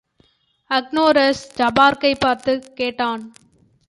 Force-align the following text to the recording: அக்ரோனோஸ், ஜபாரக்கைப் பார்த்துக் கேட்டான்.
அக்ரோனோஸ், 0.69 1.43
ஜபாரக்கைப் 1.57 2.19
பார்த்துக் 2.19 2.75
கேட்டான். 2.75 3.33